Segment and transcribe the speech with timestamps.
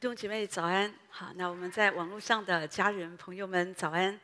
[0.00, 4.16] 弟兄姐妹早安，好，那我们在网络上的家人朋友们早安，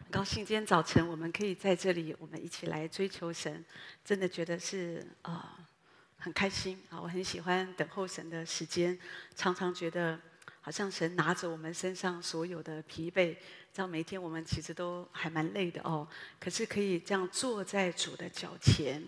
[0.00, 3.64] 很高兴今天早晨我们可以在这里，我们一起来追求神，
[4.04, 5.58] 真的觉得是啊、
[6.18, 6.78] 很开心。
[6.90, 8.98] 啊，我很喜欢等候神的时间，
[9.34, 10.20] 常常觉得
[10.60, 13.34] 好像神拿着我们身上所有的疲惫，
[13.72, 16.06] 这样每天我们其实都还蛮累的哦，
[16.38, 19.02] 可是可以这样坐在主的脚前，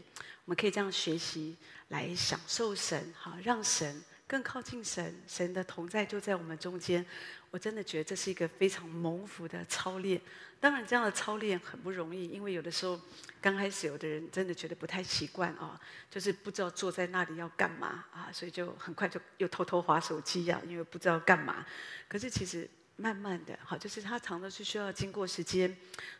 [0.46, 1.54] 我们可以这样学习
[1.88, 4.02] 来享受神，好让神。
[4.34, 7.06] 更靠近神，神的同在就在我们中间。
[7.52, 10.20] 我真的觉得这是一个非常蒙福的操练。
[10.58, 13.00] 当然，这样的操练很不容易，因为有的时候
[13.40, 21.64] 刚开始，有的人真的觉得不太习惯啊，就是不知道坐在那里要干嘛啊，所以就很快就又偷偷划手机呀，因为不知道干嘛。
[22.08, 22.68] 可是其实。
[22.96, 25.76] 慢慢的，好，就是它常常是需要经过时间，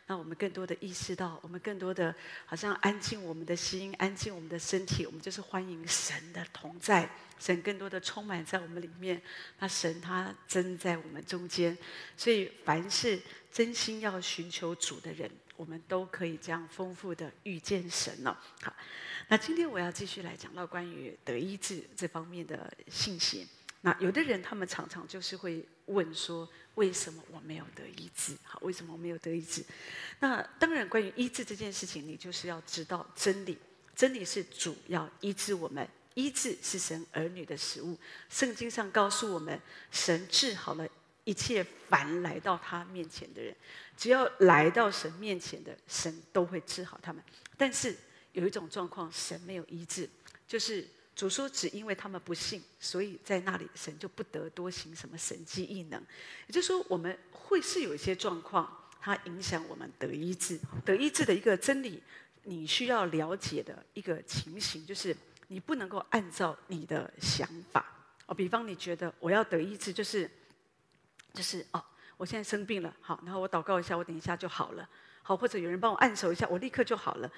[0.07, 2.13] 那我们更多的意识到，我们更多的
[2.45, 9.21] 好像安静我们的心，安静我们的身体，我们就是欢迎神的同在，神更多的充满在我们里面，
[9.59, 11.77] 那神他真在我们中间，
[12.17, 18.37] 所以凡是真心要寻求主的人，我们都可以这样丰富的遇见神了。
[18.61, 18.75] 好，
[19.29, 23.47] 那今天我要继续来讲到关于得医治这方面的信息。
[23.85, 26.49] 那有的人他们常常就是会问说。
[26.75, 28.35] 为什么我没有得医治？
[28.43, 29.63] 好，为什么我没有得医治？
[30.19, 33.57] 那当然，关于医治这件事情，你就是要知道真理。
[33.95, 37.97] 真理是主要医治我们，医治是神儿女的食物。
[38.29, 39.57] 圣经上告诉我们，
[39.89, 40.85] 神治好了
[41.23, 43.55] 一切凡来到他面前的人，
[43.95, 47.23] 只要来到神面前的，神都会治好他们。
[47.55, 47.95] 但是
[48.33, 50.09] 有一种状况，神没有医治，
[50.45, 50.85] 就是。
[51.15, 55.97] 主说：“只因为他们不信，所以在那里神就不得多行什么神迹异能。
[56.45, 60.59] 也就是说，我们会是有一些状况，它影响我们得医治。
[60.83, 62.03] 得医治的一个真理，
[62.43, 65.15] 你需要了解的一个情形，就是
[65.47, 67.85] 你不能够按照你的想法
[68.25, 68.35] 哦。
[68.35, 70.29] 比方你觉得我要得医治，就是
[71.33, 71.81] 就是哦，
[72.17, 74.89] 我现在生病了，好，然后我祷告一下，我等一下就好了，
[75.23, 77.31] 好，或者有人帮我按手一下，我立刻就好了。”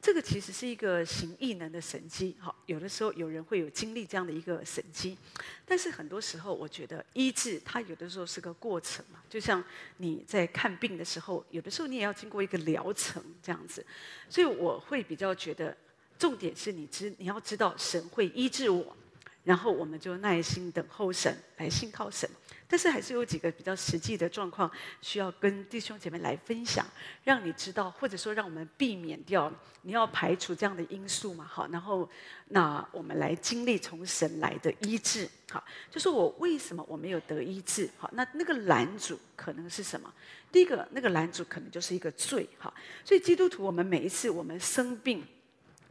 [0.00, 5.18] 这个其实是一个行异能的神迹，好，有的时候有人会有经历这样的一个神迹，
[5.64, 9.62] 但是很多时候我觉得医治它有的时候是个过程嘛，就像
[9.96, 13.84] 你在看病的时候，有的时候你也要经过一个疗程这样子，
[14.28, 15.76] 所以我会比较觉得
[16.16, 18.96] 重点是你知你要知道神会医治我，
[19.42, 22.30] 然后我们就耐心等候神，来信靠神。
[22.68, 26.84] 但是还是有几个比较实际的状况需要跟弟兄姐妹来分享，
[27.22, 31.44] 让你知道，或者说让我们避免掉，你要排除这样的因素嘛？
[31.44, 32.08] 好，然后
[32.48, 35.28] 那我们来经历从神来的医治。
[35.48, 37.88] 好，就是我为什么我没有得医治？
[37.96, 40.12] 好，那那个拦阻可能是什么？
[40.50, 42.48] 第一个，那个拦阻可能就是一个罪。
[42.58, 42.74] 好，
[43.04, 45.24] 所以基督徒我们每一次我们生病，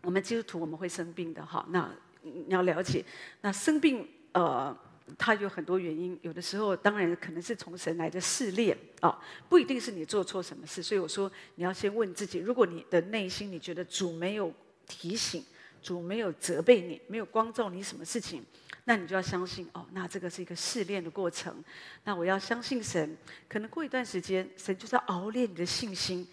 [0.02, 1.46] 我们基督徒我们会生病的。
[1.46, 1.90] 好，那
[2.22, 3.06] 你要了解，
[3.40, 4.78] 那生病呃。
[5.18, 10.82] 它有很多原因，有的时候当然可能是从神来的试炼啊，不一定是你做错什么事。
[10.82, 14.52] 所以我说，你要先问自己：如果你的内心你觉得主没有
[14.88, 15.46] 提醒，
[15.82, 18.44] 主没有责备你，没有光照你什么事情，
[18.86, 21.64] 那你就要相信哦，那这个是一个试炼的过程。
[22.04, 23.16] 那我要相信神，
[23.48, 26.28] 可能过一段时间，神就是要熬炼你的信心。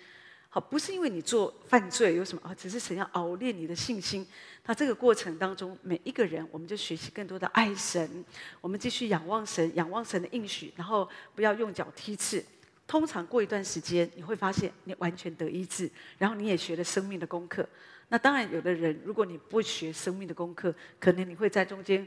[0.55, 4.27] 好，不是因为你做犯罪有什么啊，只是神要熬炼你的信心。
[4.67, 8.23] 那这个过程当中，每一个人，我们就学习更多的爱神，
[8.61, 12.45] 我们继续仰望神，仰望神的应许，然后不要用脚踢刺。
[12.87, 17.67] 通常过一段时间，你会发现你完全得医治，然后你也学了生命的功课。
[18.09, 22.07] 那当然，有的人如果你不学生命的功课，可能你会在中间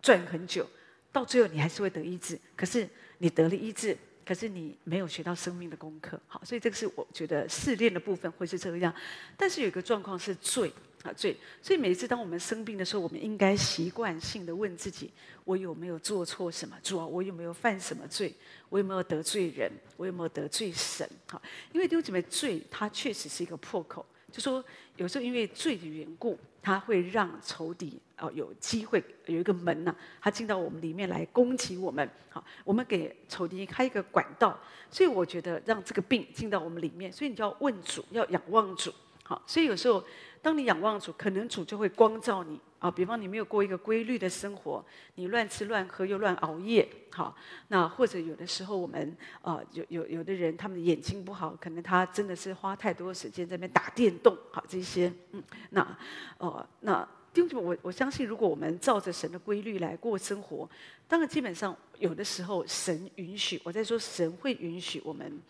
[0.00, 0.64] 转很久，
[1.10, 2.38] 到最后你还是会得医治。
[2.54, 2.88] 可是
[3.18, 3.98] 你得了医治。
[4.24, 8.94] 可是你没有学到生命的功课，好，所以这个是我觉得试炼的部分会是这个样。
[9.36, 10.72] 但是有一个状况是罪
[11.02, 15.10] 啊罪，所以每一次当我们生病的时候，我们应该习惯性的问自己：
[15.44, 16.76] 我有没有做错什么？
[16.82, 18.32] 主啊，我有没有犯什么罪？
[18.68, 19.70] 我有没有得罪人？
[19.96, 21.08] 我有没有得罪神？
[21.26, 21.40] 好，
[21.72, 24.04] 因为弟兄姊妹，罪它确实是一个破口。
[24.30, 24.64] 就说
[24.96, 32.08] 有时候因为罪的缘故，它会让仇敌哦有机会有一个门呐，他进到我们里面来攻击我们。
[32.28, 34.56] 好，我们给仇敌开一个管道，
[34.90, 38.92] 所以我觉得让这个病进到我们里面，所以你就要问主，要仰望主。
[39.24, 40.04] 好，所以有时候
[40.40, 42.60] 当你仰望主，可能主就会光照你。
[42.80, 44.82] 啊，比方你没有过一个规律的生活，
[45.16, 47.36] 你乱吃乱喝又乱熬夜，好，
[47.68, 55.98] 那或者有的时候我们啊有有有的人他们眼睛不好，可能他真的是花太多时间在那边打电动，好这些，嗯，那
[56.38, 60.68] 呃那弟兄们，我我相信如果我们照着神的规律来过生活，
[61.08, 65.40] 当然基本上有的时候神允许，我在说神会允许我们，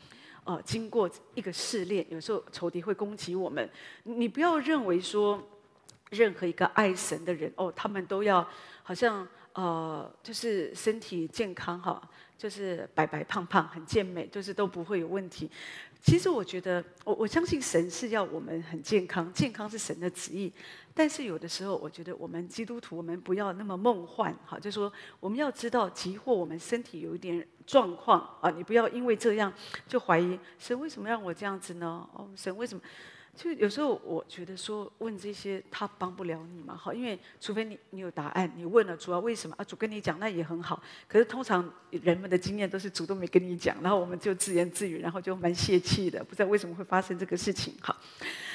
[0.45, 3.69] 呃经过一个试炼，有时候仇敌会攻击我们，
[4.05, 5.41] 你不要认为说。
[6.11, 8.45] 任何一个爱神的人哦，他们都要
[8.83, 12.03] 好像呃，就是身体健康哈，
[12.41, 15.51] 就是白白胖胖很健美，就是都不会有问题。
[16.01, 20.51] 其实我觉得，我我相信神是要我们很健康，健康是神的旨意。
[20.95, 24.91] 但是有的时候，我觉得我们基督徒，我们不要那么梦幻，哈，就说
[25.21, 29.53] 我们要知道，即或我们身体有一点状况啊，你不要因为这样
[29.87, 32.09] 就怀疑神为什么让我这样子呢？
[32.15, 32.81] 哦，神为什么？
[33.37, 39.65] 就有时候我觉得说问这些他帮不了你嘛，好，因为除非你你有答案，你问了主要为什么啊？
[39.65, 47.97] 主跟你讲那也很好，可是通常人们的经验都是主都没跟你讲，然后我们就自言自语，然后就蛮泄气的，不知道为什么会发生这个事情，好。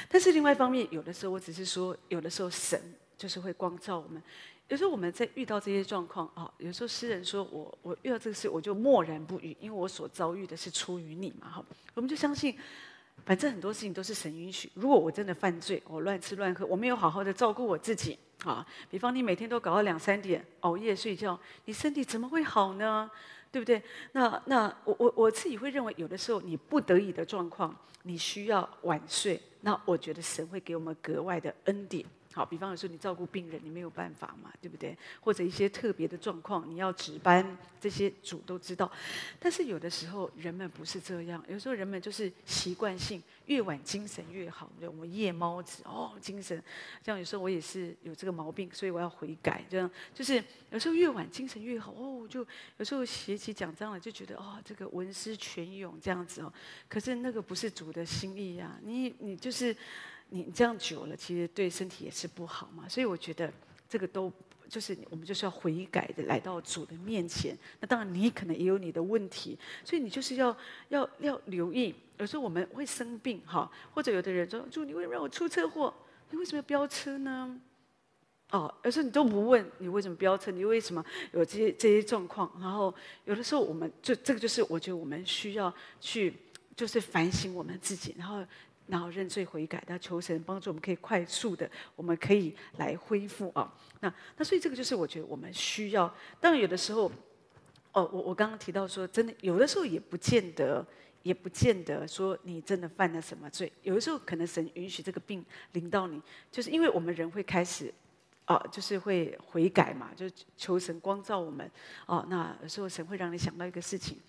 [0.07, 2.80] 但是另外一方面，有的时候我只是说，有的时候神
[3.18, 4.22] 就是会光照我们，
[4.68, 12.56] 有时候我们在遇到这些状况啊，有时候诗人说我我遇到这个事我就默然不语，因为我所遭遇的是出于你嘛，好，我们就相信。
[13.25, 14.72] 反正很多事情都是神允许。
[14.75, 23.10] 如果我真的犯罪，我乱吃乱喝，我没有好好的照顾我自己啊，比方你每天都搞到两三点熬夜睡觉，你身体怎么会好呢？
[23.51, 23.81] 对不对？
[24.12, 32.06] 那那我我我自己会认为，有的时候你不得已的状况，你需要晚睡，那我觉得神会给我们格外的恩典。
[32.36, 34.94] 好，比方说你照顾病人，你没有办法嘛，对不对？
[35.22, 38.92] 或者一些特别的状况，你要值班，这些主都知道。
[39.40, 44.70] 但是有的时候人们不是这样，有时候人们就是习惯性，越晚精神越好。
[44.78, 46.62] 对，我们夜猫子哦，精神。
[47.02, 49.64] 这样有时候我也是有这个毛病，所以我要悔改。
[49.70, 52.46] 这样就是有时候越晚精神越好哦，就
[52.76, 56.52] 有时候写起讲章了，就觉得哦，这个文思泉涌这样子哦。
[56.90, 59.74] 可是那个不是主的心意呀，你你就是。
[60.30, 62.89] 你这样久了，其实对身体也是不好嘛。
[62.89, 63.51] 所以我觉得
[63.88, 64.31] 这个都
[64.68, 67.56] 就是我们就是要悔改的来到主的面前。
[67.80, 70.56] 那当然你可能也有你的问题，所以你就是要
[70.89, 71.94] 要要留意。
[72.18, 75.94] 有时候我们会生病哈，或者有的人说：“主，你为什么让我出车祸？
[76.31, 77.60] 你为什么要飙车呢？”
[78.51, 82.51] 哦，有时候你都不问你为什么飙车，你为什么有这些这些状况？
[82.60, 82.94] 然后
[83.25, 86.33] 有的时候我们就这个就是我觉得我们需要去
[86.75, 88.44] 就是反省我们自己，然后。
[88.88, 93.74] 然后认罪悔改，他求神帮助我们，可以快速的，我们可以来恢复啊。
[94.02, 96.14] 那那所以这个就是我觉得我们需要。
[96.40, 97.12] 当然有的时候，
[97.94, 100.86] 哦，我我刚刚提到说，真的有的时候也不见得，
[101.24, 103.72] 也不见得说你真的犯了什么罪。
[103.84, 106.22] 有的时候可能神允许这个病临到你，
[106.52, 107.94] 就是因为我们人会开始。
[108.45, 111.69] 啊，就是会悔改嘛，就求神光照我们。
[112.06, 114.19] 哦，那有时候神会让你想到一个事情，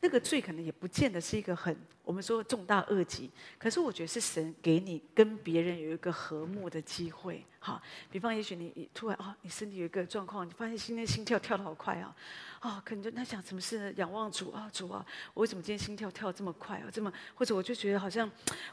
[0.00, 7.44] 那个罪可能也不见得是一个很我们说重大恶极，可是我觉得是神给你跟别人有一个和睦的机会。
[7.60, 7.80] 好，
[8.10, 12.16] 比方也许你突然哦，你身体有一个状况，你发现今天心跳跳得好快啊，
[12.58, 13.92] 啊，可能就那想什么事呢？
[13.96, 16.88] 仰望主啊，主啊，我为什么今天心跳跳这么快啊？
[16.90, 18.28] 这么或者我就觉得好像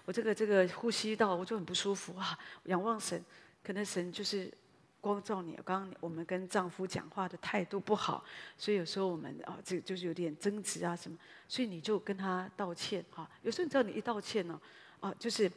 [0.05, 3.23] 我这个这个呼吸道我就很不舒服啊，仰望神，
[3.63, 4.51] 可能神就是。
[4.99, 8.23] 光照你，刚刚我们跟丈夫讲话的态度不好，
[8.57, 11.17] 所以有时候我们啊，这就是有点争执啊什么，
[11.47, 13.29] 所以你就跟他道歉哈。
[13.41, 14.59] 有时候你知道，你一道歉呢，
[14.99, 15.51] 啊，就是，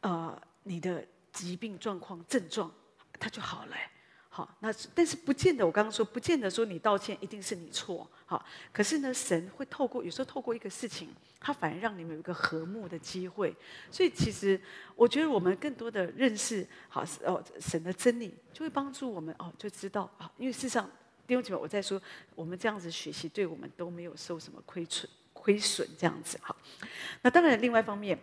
[0.00, 2.72] 呃，你的疾病状况症状，
[3.18, 3.76] 它就好了。
[4.36, 11.08] 好，那但是不见得，我刚刚说不见得说你道歉一定是你错，好，可是呢，神会透过有时候透过一个事情，
[11.38, 13.54] 他反而让你们有一个和睦的机会。
[13.92, 14.60] 所以其实
[14.96, 20.90] 我觉得我们更多的认识，好哦，神的真理就会帮助我们哦，就知道啊，因为事实上
[21.28, 22.02] 弟兄姐妹，我在说
[22.34, 26.56] 我们这样子学习，对我们都没有受什么亏损，亏损这样子好。
[27.22, 28.18] 那当然，另外一方面。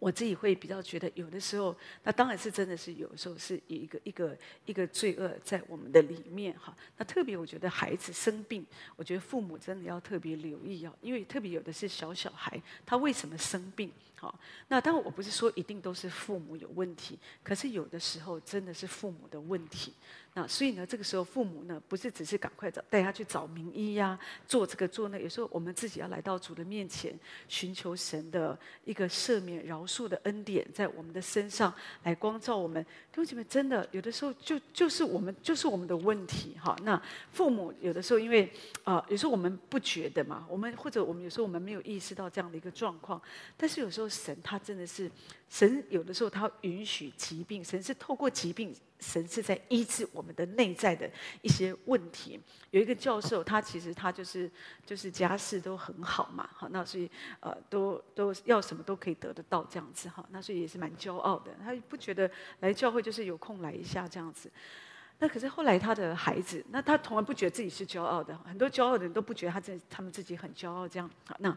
[0.00, 6.76] 我自己会比较觉得，有的时候，那当然是真的是有时候是一个一个一个罪恶在我们的里面哈。
[6.96, 8.66] 那特别我觉得孩子生病，
[8.96, 13.90] 我觉得父母真的要特别留意哦，因为特别有的是小小孩，他为什么生病？
[14.18, 14.36] 好，
[14.68, 19.92] 那当然我不是说一定都是父母有问题，可是有的时候真的是父母的问题。
[20.38, 32.84] 那所以呢，这个时候父母呢，不是只是赶快找带他去找名医呀、做这个做那，有时候我们自己要来到主的面前，寻求神的一个赦免、饶恕的恩典，在我们的身上来光照我们。
[32.84, 36.76] 弟兄姐妹，真的有的时候就就是我们就是我们的问题哈。
[36.82, 37.02] 那
[37.32, 38.52] 父母有的时候因为
[38.84, 43.18] 啊、有时候我们不觉得嘛，我们或者我们有时候我们没有意识到这样的一个状况，
[43.56, 45.10] 但是有时候神他真的是
[45.48, 48.74] 神，有的时候他允许疾病，神是透过疾病。
[48.98, 51.08] 神是在医治我们的内在的
[51.42, 52.40] 一些问题。
[52.70, 54.50] 有一个教授，他其实他就是
[54.86, 57.08] 就是家世都很好嘛，好，那所以
[57.40, 61.54] 呃都都要什么都可以得得到这样子哈，那所以也是蛮骄傲的。
[61.62, 62.28] 他不觉得
[62.60, 64.50] 来教会就是有空来一下这样子。
[65.18, 71.10] 那可是后来他的孩子，那他从来不觉得自己是骄傲的，很多骄傲的人都不觉得他自他们自己很骄傲这样。
[71.26, 71.50] 好，那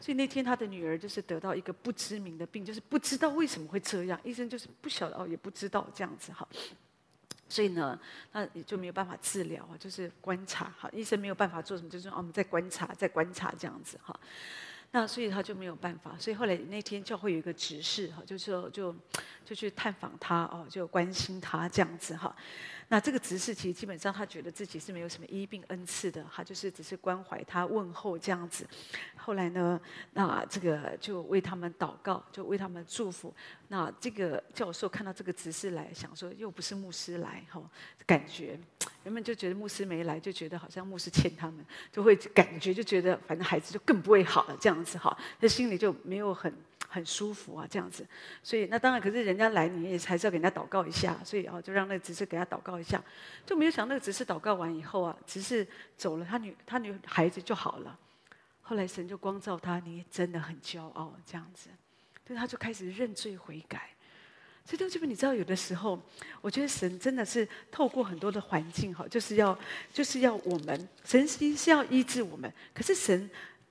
[0.00, 6.46] 所以那天他的女儿就是得到一个不知名的病，就是不知道为什么会这样，医生就是不晓得哦，也不知道这样子哈。
[7.48, 7.98] 所以呢，
[8.30, 14.18] 那你就没有办法治疗啊，就是观察哈，医生没有办法做什么，就是哦，我们在观察，在观察这样子哈。
[14.92, 18.94] 那所以他就没有办法，所以后来那天教会有一个执事哈，就是说就
[19.44, 22.34] 就去探访他哦，就关心他这样子哈。
[22.92, 28.66] 那这个执事其实基本上他觉得自己是没有什么医病恩赐的，他就是只是关怀他问候这样子。
[29.14, 29.80] 后来呢，
[30.12, 33.32] 那这个就为他们祷告，就为他们祝福。
[33.68, 37.62] 那这个教授看到这个执事来，想说又不是牧师来哈，
[38.04, 38.58] 感觉
[39.04, 46.52] 人们就觉得牧师没来，就觉得好像牧师欠他们，就会感觉就觉得反正孩子就更不会好了这样子哈，他心里就没有很。
[46.92, 48.04] 很舒服啊，这样子，
[48.42, 53.00] 所以那当然，可是人家来，你也还是要给人家祷告一下，所以啊，就让那个执事给他祷告一下，
[53.46, 55.64] 就没有想那个执事祷告完以后啊，执事
[55.96, 57.96] 走了，他女他女孩子就好了。
[58.60, 61.70] 后来神就光照他，你真的很骄傲，这样子，
[62.26, 63.90] 所以他就开始认罪悔改。
[64.64, 65.96] 所以弟兄姐妹，你知道有的时候，
[66.40, 69.56] 我觉得神真的是透过很多的环境哈，就是要
[69.92, 73.30] 就是要我们，神实是要医治我们，可是神。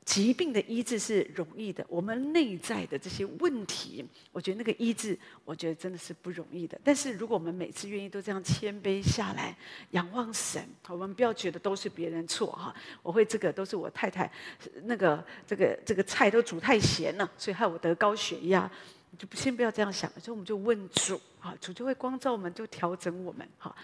[0.10, 6.82] 疾病的医治是容易的，我们内在的这些问题，我觉得那个医治，我觉得真的是不容易的。
[6.84, 9.56] 但是如果我们每次愿意都这样谦卑下来，
[9.92, 12.74] 仰望神，我们不要觉得都是别人错哈。
[13.04, 14.28] 我会这个都是我太太，
[14.86, 18.68] 那个这个这个菜都煮太咸了，所以害我得高血压。
[19.16, 23.76] 就先不要这样想，所以我们就问主啊，主就会光照我们，就调整我们哈。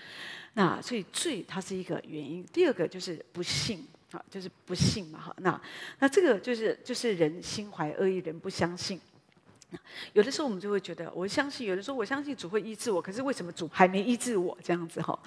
[0.53, 3.85] 那所以罪它是一个原因，第二个就是不信。
[4.29, 5.61] 就是不信嘛，哈，那
[5.99, 8.99] 那这个就是就是人心怀恶意，人不相信。
[10.13, 14.57] 有的时候我们就会觉得，我相信；有的时候我相信主会医治我，可是为什么主还没医治我？
[14.63, 15.17] 这样子哈。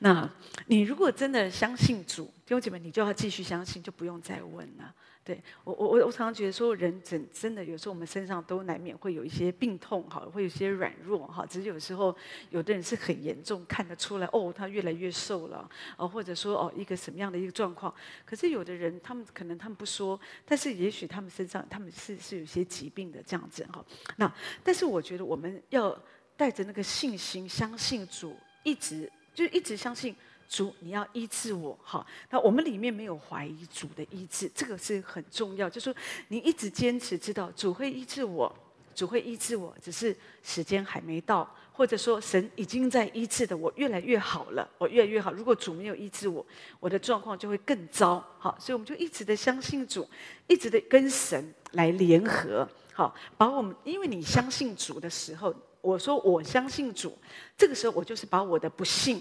[0.00, 0.28] 那
[0.66, 4.92] 你如果真的相信主，弟兄姐妹，你就要继续相信，就不用再问了。
[5.24, 11.46] 对我，我我我常常觉得说，人真真的有时候我们身上都难免会有一些病痛哈，会有一些软弱哈。
[11.46, 12.14] 只是有时候
[12.50, 15.66] 有的人是很严重，看得出来哦，他越来越瘦了
[15.96, 17.94] 哦，或者说哦一个什么样的一个状况。
[18.26, 23.82] 可是有的人他们可能他们不说，但是也许他们身上他们是是有些疾病的这样子哈。
[24.16, 24.30] 那
[24.62, 25.98] 但是我觉得我们要
[26.36, 30.14] 带着那个信心，相信主，一直就一直相信。
[30.48, 32.06] 主，你要医治我，好。
[32.30, 35.68] 那我们里面没有怀疑主的医治，这个是很重要。
[35.68, 35.94] 就是说
[36.28, 38.54] 你一直坚持，知道主会医治我，
[38.94, 45.32] 主会医治我，只是时间还没到，或者说神已经在医治的我越来越好了，我越来越好。
[45.32, 46.44] 如果主没有医治我，
[46.78, 48.24] 我的状况就会更糟。
[48.38, 50.08] 好，所以我们就一直的相信主，
[50.46, 57.16] 一直的跟神来联合，好，把我们，因为你相信主的时候，我说我相信主，
[57.58, 59.20] 这个时候我就是把我的不信。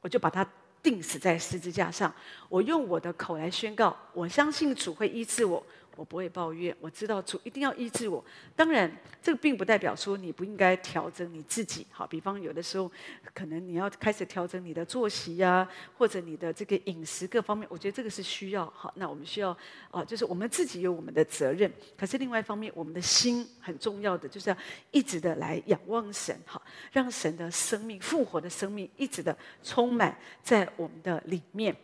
[0.00, 0.46] 我就把它
[0.82, 2.12] 钉死在十字架上，
[2.48, 5.64] 我用我的口来宣告，我相信主会医治我。
[5.96, 8.24] 我不会抱怨，我知道主一定要医治我。
[8.54, 8.90] 当然，
[9.22, 11.86] 这个并不代表说你不应该调整你自己。
[11.90, 12.90] 好，比方有的时候，
[13.34, 17.66] 可能你要开始调整你的作息呀、或者你的这个饮食各方面。
[17.70, 18.66] 我觉得这个是需要。
[18.76, 19.56] 好，那我们需要
[19.90, 21.72] 啊，就是我们自己有我们的责任。
[21.96, 24.56] 可是另外一方面，我们的心很重要的，就是要
[24.90, 26.62] 一直的来仰望神，好，
[26.92, 31.74] 让神的生命、复活的生命一直的充满在我们的里面。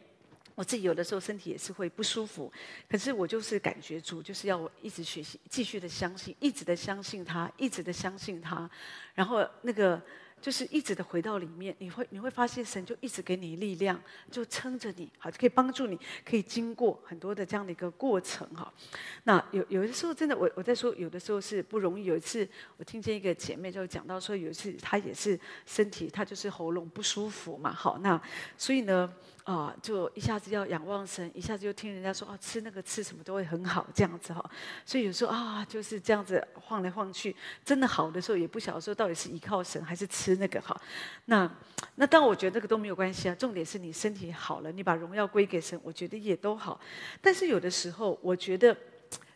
[0.54, 2.52] 我自己有的时候身体也是会不舒服，
[2.88, 8.70] 可是我就是感觉主就是要我一直学习，继续的相信，一直的相信他，一直的相信他，
[9.14, 10.00] 然后那个。
[10.42, 18.74] 就是一直的回到里面，你会你会发现神就一直给你力量，就撑着你，好，就可以帮助你，可以经过很多的这样的一个过程哈。
[19.22, 22.06] 那有有的时候真的，我我在说有的时候是不容易。
[22.06, 28.20] 有一次我听见一个姐妹就讲到说，有一次她也是身体，她就是喉咙不舒服嘛，好，那
[28.58, 29.14] 所以呢。
[29.44, 34.50] 啊，就一下子要仰望神，一下子又听人家说啊，吃那个吃什么都会很好这样子哈。
[34.86, 37.34] 所以有时候啊，就是这样子晃来晃去，
[37.64, 40.80] 真的好的时候也不晓得说到底是依靠神还是吃那个哈。
[41.24, 41.50] 那
[41.96, 46.80] 那当然我觉得这个都没有关系啊，重点是你身体好了，你把荣耀归给神，我觉得也都好。
[47.20, 48.76] 但是有的时候，我觉得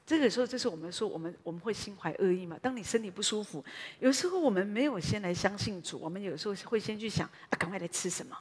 [0.07, 2.57] 这个时候就是我们说我们我们会心怀恶意嘛。
[2.63, 3.65] 当你身体不舒服，
[3.99, 8.37] 有时候我们没有先来相信主，我们有时候会先去想啊，赶快来吃什么。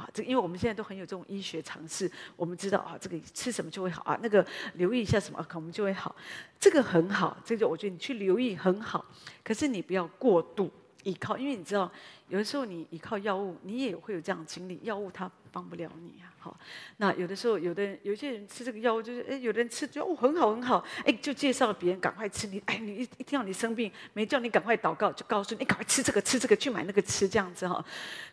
[0.00, 6.16] 啊，这因为我们现在都很有这种医学常识，我们知道啊，这个吃什么就会好啊，那个留意一下什么，可能就会好，
[6.58, 9.04] 这个很好，这个我觉得你去留意很好，
[9.44, 10.70] 可是你不要过度
[11.02, 11.90] 依靠，因为你知道，
[12.28, 16.32] 有的时候你依靠药物，你也会有这样的经历，药物它帮不了你啊。
[16.38, 16.56] 好，
[16.96, 27.84] 那有的时候，有的人有些人吃这个药物，就是哎，有的人吃就哦很好很好，哎，就介绍别人赶快吃，你哎，你一一听到你生病，没叫你赶快祷告，就告诉你，赶快吃这个吃这个，去买那个吃这样子哈。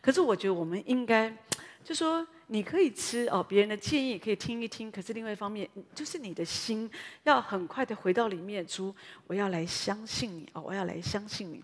[0.02, 1.36] 可是我觉得我们应该。
[1.84, 6.92] 就说你可以吃哦，别人的建议可以听一听，可是另外一方面，就是你的心
[7.24, 8.94] 要很快的回到里面，主，
[9.26, 11.64] 我要来相信你哦，我要来相信你。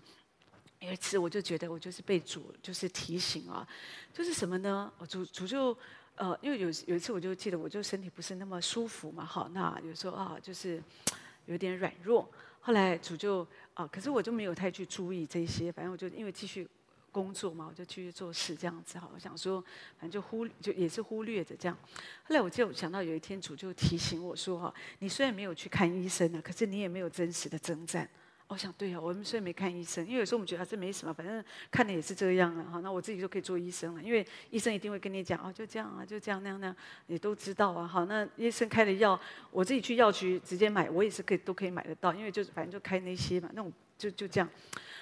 [0.86, 3.66] 有一次我就觉得我就是被主就是提醒啊，
[4.12, 4.92] 就是什么呢？
[4.98, 5.76] 我主主就
[6.16, 10.82] 呃，因为有有一次我就记得我就身体不是那么舒服嘛，好，那有时候啊就是
[11.46, 12.30] 有点软弱。
[12.60, 16.66] 后来主就啊，可是我就没有太去注意这些，反正我就因为继续
[17.12, 19.08] 工作嘛，我就继续做事这样子哈。
[19.12, 19.60] 我想说，
[19.98, 21.76] 反正就忽就也是忽略着这样。
[22.22, 28.08] 后来我就想到有一天主就提醒我说哈，你虽然没有去看医生呢，可是你也没有真实的征战。
[28.48, 32.62] 我想对啊，我们虽然没看医生，因为有时候我们觉得还是没什么，反正看的也是这样啊。
[32.72, 37.86] 哈，那我自己就可以做医生了，因为医生一定会跟你讲哦，就这样啊，就这样那样那样，你都知道啊。
[37.86, 39.18] 好，那医生开的药，
[39.50, 44.48] 我自己去药局直接买，我也是可以都可以买得到，因为就是反正就开那些嘛，那种就就这样。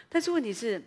[0.08, 0.80] 但是问题是，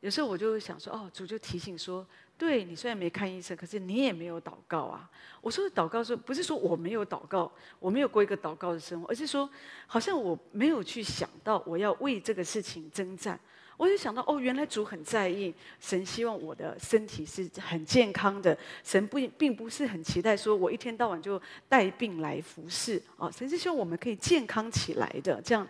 [0.00, 2.06] 有时候我就想说，哦，主就提醒说。
[2.42, 5.08] 对，你虽然没看医生，可是你也没有祷告啊。
[5.40, 9.48] 我说的祷告是，不是说我没有祷告，我没有过一个祷告的生活，而是说，
[9.86, 13.38] 好像我没有去想到我要为这个事情征战。
[13.76, 18.58] 我就想到，哦，原来主很在意，神希望我的身体是很健康的。
[18.82, 23.30] 神不并不是很期待说我一天到晚就带病来服侍啊。
[23.30, 25.40] 神是希望我们可以健康起来的。
[25.42, 25.64] 这样，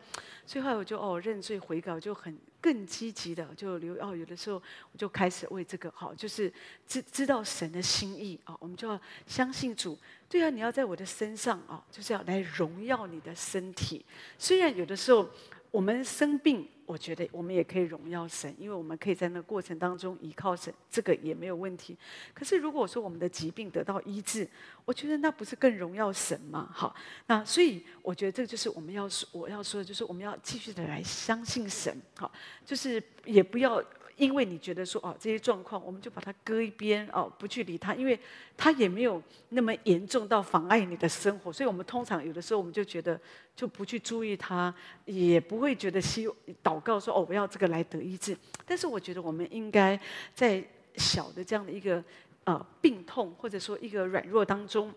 [0.46, 2.34] 所以后来我就哦认罪悔改，就很。
[2.62, 4.56] 更积极的就留哦，有的时候
[4.92, 6.50] 我就开始为这个好，就是
[6.86, 9.98] 知知道神的心意啊，我们就要相信主。
[10.28, 14.02] 对啊，你要在我的身上啊，就是要来荣耀你的身体。
[14.38, 15.28] 虽然有的时候
[15.72, 16.68] 我们生病。
[16.84, 21.96] 我觉得我们也可以荣耀神，因为我们可以在那个过程当中依靠神，这个也没有问题。
[22.34, 24.46] 可是如果说我们的疾病得到医治，
[24.84, 26.68] 我觉得那不是更荣耀神吗？
[26.70, 26.94] 好，
[27.28, 32.30] 那所以我觉得这就是我们要说，我要说的就是我们要继续的来相信神，好，
[32.66, 33.82] 就是也不要。
[34.16, 38.18] 因为你觉得说哦，这些状况，我们就把它搁一边哦，不去理它，因为
[38.56, 43.20] 它也没有那么严重到妨碍你的生活，所以我们通常有的时候我们就觉得
[43.56, 46.28] 就不去注意它，也不会觉得希
[46.62, 48.36] 祷告说哦，我要这个来得医治。
[48.66, 49.98] 但是我觉得我们应该
[50.34, 50.62] 在
[50.96, 52.02] 小的这样的一个
[52.44, 54.92] 呃病痛或者说一个软弱当中。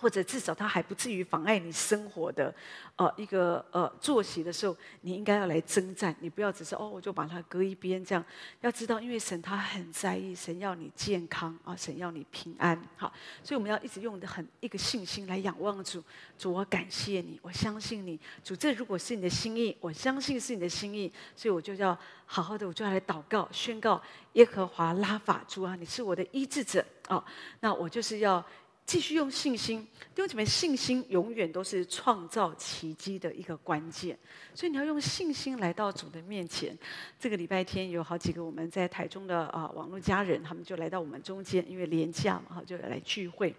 [0.00, 2.54] 或者至少它还不至于妨碍你生活的，
[2.96, 6.14] 呃，一个呃作息的时候，你应该要来征战。
[6.20, 8.24] 你不要只是哦，我就把它搁一边这样。
[8.60, 12.80] 要知道，因为神他很在意，神要你健康啊，神要你平安。
[12.96, 16.02] 好，所以我们要一直用的很一个信心来仰望主。
[16.38, 18.18] 主，我感谢你，我相信你。
[18.44, 24.00] 主，这如果是你的心意，我相信是你的心意，所以我就要好好的，我就要来祷告，宣告
[24.34, 27.24] 耶和华拉法主啊，你是我的医治者啊。
[27.60, 28.44] 那我就是要。
[28.88, 34.18] 继续用信心，弟兄姐妹，信心永远都是创造奇迹的一个关键。
[34.54, 36.74] 所以你要用信心来到主的面前。
[37.20, 43.54] 这个礼拜天有好几个我们在台中的啊网络家人，他们就来到我们中间，因为连假嘛，哈，就来聚会。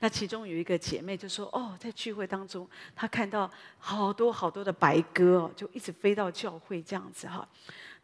[0.00, 3.48] 那其中有一个姐妹就说：“哦，在聚会当中，她看到
[3.78, 7.48] 好多好多的白鸽，就一直飞到教会这样子哈。”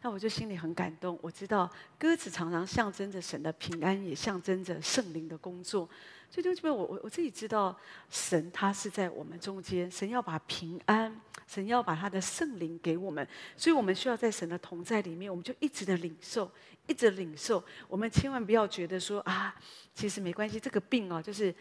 [0.00, 1.18] 那我就心里很感动。
[1.22, 5.88] 我知道鸽子常常象征着神的平安，也象征着圣灵的工作。
[6.32, 11.14] 所以，就这边，我我我自己知道，神他是在我们中间，神要把平安，
[11.46, 16.50] 神要把他的圣灵给我们，所以我们需要在神的同在里面，我们就一直的领受，
[16.86, 17.62] 一直领受。
[17.86, 19.54] 我们千万不要觉得说啊，
[19.94, 21.54] 其实没关系，这个病哦，就是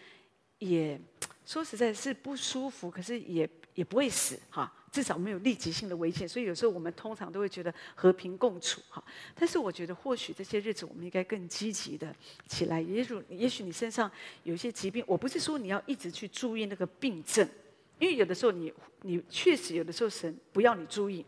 [0.62, 1.00] 也
[1.46, 4.72] 说实在是不舒服，可是也也不会死哈。
[4.92, 9.02] 至少没有立即性的危险，所以有时候我们通常都会觉得和平共处哈。
[9.34, 12.14] 但是我觉得或许这些日子我们应该更积极的
[12.48, 12.82] 起来。
[12.82, 14.12] 也许也许你身上
[14.44, 17.48] 有一些疾病，我不是说你要一直去注意那个病症，
[18.00, 18.72] 因为有的时候你
[19.02, 21.26] 你确实有的时候神不要你注意，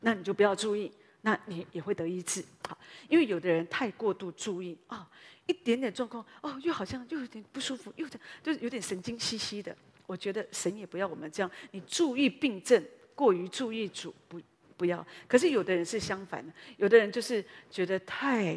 [0.00, 0.92] 那你就不要注意，
[1.26, 2.40] 那你也会得医治。
[2.68, 5.10] 好，因为有的人太过度注意啊，
[5.46, 9.76] 一点点状况哦，又好像又有点不舒服，又这就是有点神经兮兮的。
[10.06, 12.80] 我觉得神也不要我们这样，你注意病症。
[13.16, 14.38] 过于注意主不
[14.76, 18.54] 不要，可是有的人是相反的，有的人就是觉得太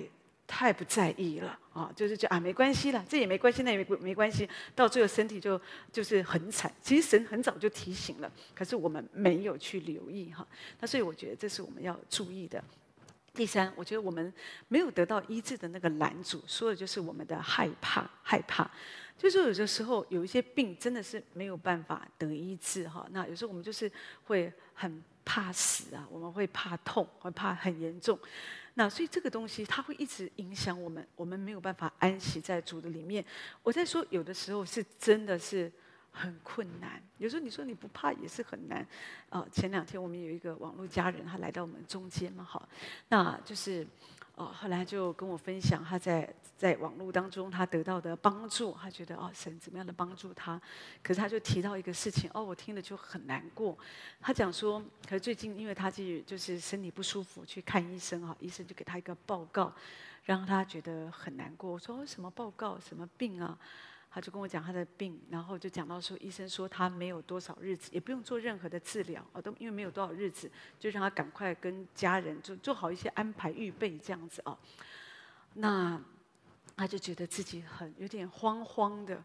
[0.51, 6.73] 太不在意了啊，就是觉得啊没关系了，这也没关系，那也没没关系，到最后身体就就是很惨。
[6.81, 10.45] 其实神很早就提醒了，可是我们没有去留意哈。
[10.79, 12.61] 那所以我觉得这是我们要注意的。
[13.31, 14.33] 第三，我觉得我们
[14.67, 18.69] 没有得到医治的那个拦阻，说的就是我们的害怕，害怕。
[19.15, 23.89] 就是有的时候有一些病真的是没有办法得医治哈，那有时候我们就是
[24.23, 28.17] 会很怕死啊，我们会怕痛，会怕很严重，
[28.79, 33.23] 那所以这个东西它会一直影响我们，我们没有办法安息在主的里面。
[33.61, 35.69] 我在说有的时候是真的是
[36.11, 38.87] 很困难，有时候你说你不怕也是很难
[39.29, 39.45] 啊。
[39.51, 42.69] 前两天我们有一个网络家人，他来到我们中间嘛，好，
[43.09, 43.85] 那就是。
[44.39, 50.59] 哦，后来就跟我分享他在在网络当中他得到的帮助，他觉得哦神怎么样的帮助他，
[51.03, 53.77] 可是他就提到一个事情，哦我听了就很难过。
[54.21, 59.73] 他讲说，可是最近因为他去就是身体不舒服去看医生哈，医生就给他一个报告，
[60.23, 61.73] 让他觉得很难过。
[61.73, 62.79] 我说什么报告？
[62.79, 63.57] 什么病啊？
[64.11, 74.57] 他就跟我讲他的病，然后就讲到说，医生说他没有多少日子，也不用做任何的治疗啊，都因为没有多少日子，就让他赶快跟家人就做好一些安排预备这样子啊。
[75.53, 76.01] 那
[76.75, 79.23] 他就觉得自己很有点慌慌的。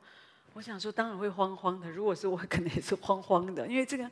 [0.52, 1.90] 我想说，当然会慌慌的。
[1.90, 4.10] 如果是我，可能也是慌慌的，因为这个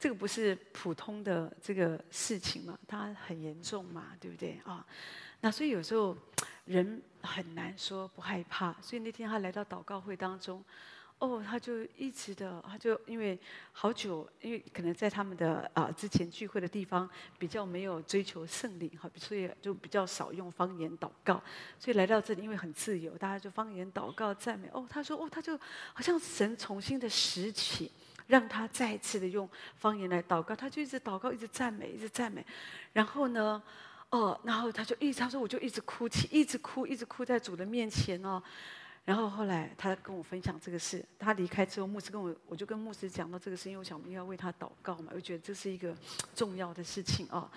[0.00, 4.84] 这个不是普通的这个事情嘛，它很严重嘛，对不对啊？
[5.42, 6.16] 那所以有时候。
[6.66, 10.62] 人很难说不害怕，所以那天他来到祷告会当中，
[11.18, 13.38] 哦，他就一直的，他就因为
[13.72, 21.42] 好久，因为可能在他们的啊之前聚会的地方比较没有追求圣灵哈，所以就比较少用方言祷告，
[21.78, 24.68] 所以来到这里因为很自由，大家就方言祷告赞美。
[24.72, 25.56] 哦，他说哦，他就
[25.94, 27.90] 好像神重新的拾起，
[28.26, 32.44] 让他再一次的用方言来祷告，他就一直祷告，一直赞美，一直赞美，
[32.92, 33.62] 然后呢？
[34.10, 38.42] 哦，然后他就一直他说我就一直哭泣，一直哭，一直哭在主的面前哦。
[39.04, 45.94] 然后后来他跟我分享这个事，他离开之后，牧师跟我，我就跟牧师讲到这个事，因为我想我们要为他祷告嘛，我觉得这是一个
[46.34, 47.48] 重要的事情哦。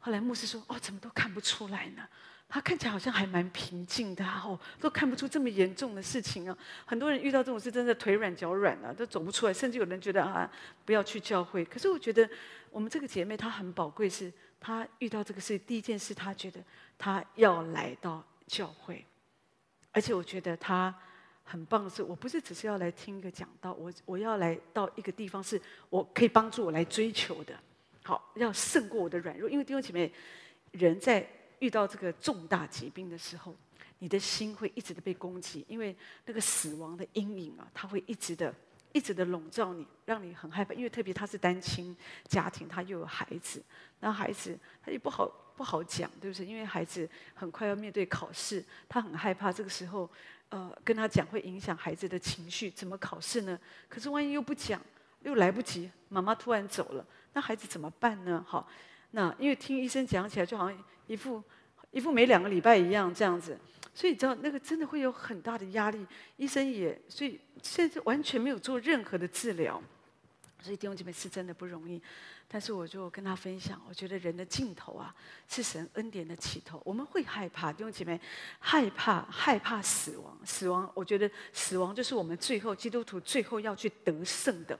[0.00, 2.02] 后来牧师说：“哦，怎么都看不出来呢？
[2.48, 6.56] 他看起来好像还蛮平静的哦，都看不出这么严重的事情啊。
[6.84, 10.50] 很多人遇到这种事，真的腿软脚软的，都走不出来，甚至有人觉得啊，
[10.84, 11.64] 不要去教会。
[11.64, 12.28] 可是我觉得
[12.70, 16.62] 我们这个姐妹她很宝贵是。”他遇到这个事，第一件事，他觉得
[16.98, 19.04] 他要来到教会，
[19.92, 20.94] 而且我觉得他
[21.44, 27.58] 很棒的是，我不是只是要来听一个讲道，我我要来到一个地方，是我可以帮助我来追求的，
[28.02, 30.12] 好，要胜过我的软弱，因为弟兄姐妹，
[30.72, 31.26] 人在
[31.60, 33.54] 遇到这个重大疾病的时候，
[33.98, 38.54] 你的心会一直的被攻击，因为那个死亡的阴影啊，它会一直的。
[38.92, 40.72] 一直的笼罩你，让你很害怕。
[40.74, 41.96] 因为特别他是单亲
[42.26, 43.62] 家庭，他又有孩子，
[44.00, 46.46] 那孩子他也不好不好讲，对不对？
[46.46, 50.08] 因为孩子很快要面对考试，他很害怕这个时候，
[50.48, 52.70] 呃，跟他讲会影响孩子的情绪。
[52.70, 53.58] 怎么考试呢？
[53.88, 54.80] 可是万一又不讲，
[55.22, 58.44] 又来不及，妈妈突然走了，那孩子怎么办呢？
[58.46, 58.68] 好，
[59.10, 61.42] 那因为听医生讲起来，就好像一副
[61.90, 63.58] 一副没两个礼拜一样这样子。
[63.98, 66.06] 所以你知道那个真的会有很大的压力，
[66.36, 69.82] 医生也所以现在完全没有做任何的治疗，
[70.62, 72.00] 所以弟兄姐妹是真的不容易。
[72.46, 75.12] 但是我就跟他分享，我觉得人的尽头啊
[75.48, 76.80] 是神恩典的起头。
[76.84, 78.20] 我们会害怕，弟兄姐妹
[78.60, 84.78] 害怕害怕死亡，死亡我觉得死亡就是我们最后基督徒最后要去得胜的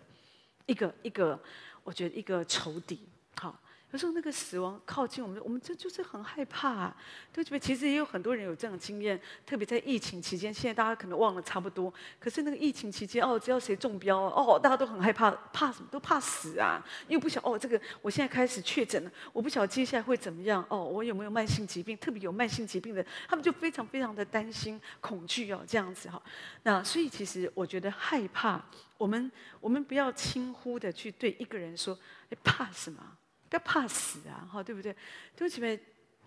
[0.66, 1.36] 一个一个，
[1.82, 3.00] 我觉得一个仇敌。
[3.34, 3.60] 好。
[3.90, 6.96] 有时候那个死亡靠近我们，我们这就是很害怕啊。
[7.32, 7.58] 对不对？
[7.58, 10.52] 其实也有很多人有这样的经验，特别在疫情期间。
[10.52, 15.88] 现在大家可能忘了差不多，可是那个疫情期间，哦，只要谁中标，哦，大家都很害怕，怕什么？
[15.90, 16.84] 都怕死啊！
[17.06, 20.64] 因为不晓哦，这个我现在开始确诊了，我不晓得接下来会怎么样。
[20.68, 21.96] 哦，我有没有慢性疾病？
[21.98, 26.20] 特别有慢性疾病的，他们就非常非常的担心、恐惧哦，这样子哈。
[26.64, 28.60] 那所以其实我觉得害怕，
[28.96, 31.96] 我们我们不要轻忽的去对一个人说，
[32.30, 33.00] 哎怕什么？
[33.48, 34.94] 不要怕死啊，哈，对不对？
[35.36, 35.80] 对不起，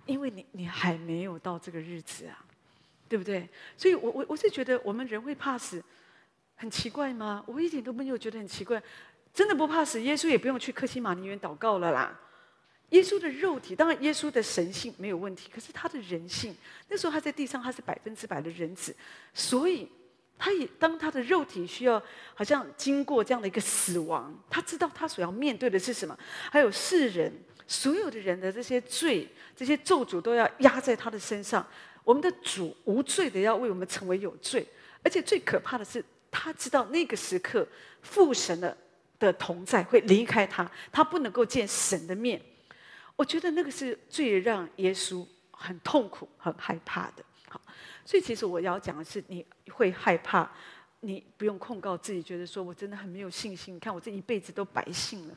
[0.05, 2.43] 因为你你还没有到这个日子啊，
[3.07, 3.47] 对不对？
[3.77, 5.83] 所以我我我是觉得我们人会怕死，
[6.55, 7.43] 很奇怪吗？
[7.47, 8.81] 我一点都没有觉得很奇怪，
[9.33, 12.19] 真的不怕死，耶稣也不用去克西马尼园祷告了啦。
[12.89, 16.55] 耶稣的肉体，当然耶稣的神性没有问题，可是他的人性，
[16.89, 18.95] 那时候他在地上他是百分之百的人子，
[19.33, 19.87] 所以。
[20.43, 22.01] 他也当他的肉体需要，
[22.33, 26.17] 好像经过这样的一个死亡，他知道他所要面对的是什么，
[26.51, 27.31] 还有世人
[27.67, 31.63] 所有的人的这些罪、这些咒诅都要压在他的身上。
[32.03, 34.65] 我们的主无罪的要为我们成为有罪，
[35.03, 37.67] 而且最可怕的是，他知道那个时刻
[38.01, 38.75] 父神的
[39.19, 42.41] 的同在会离开他，他不能够见神的面。
[43.15, 47.23] 我觉得那个是最让耶稣很痛苦、很害怕的。
[48.05, 50.49] 所以，其实我要讲的是，你会害怕，
[51.01, 53.75] 你不用控告自己，觉得说我真的很没有信心。
[53.75, 55.35] 你看，我这一辈子都白信了。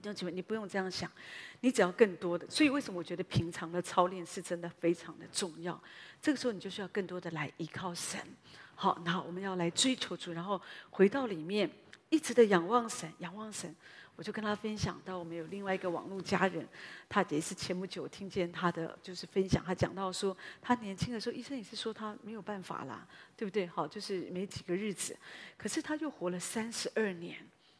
[0.00, 1.08] 弟兄姐妹，你不用这样想，
[1.60, 2.44] 你只要更多的。
[2.50, 5.80] 所以，为什么我觉得平常的操练是真的非常的重要？
[6.20, 8.18] 这个时候，你就需要更多的来依靠神。
[8.74, 11.70] 好，那我们要来追求主，然后回到里面，
[12.08, 13.72] 一直的仰望神，仰望神。
[14.14, 16.66] 我就跟他分享到，我们有另外一个网络家人，
[17.08, 23.66] 他也是前不久听见他的就是分享，他讲到说，他年轻的时候，医生也是说他没有办法啦，对不对？
[23.66, 25.16] 好，就是没几个日子，
[25.56, 27.38] 可是他又活了三十二年，